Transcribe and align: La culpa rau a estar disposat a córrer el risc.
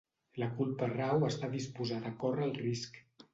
La 0.43 0.45
culpa 0.59 0.87
rau 0.93 1.25
a 1.25 1.29
estar 1.33 1.51
disposat 1.51 2.09
a 2.09 2.15
córrer 2.25 2.49
el 2.49 2.59
risc. 2.65 2.99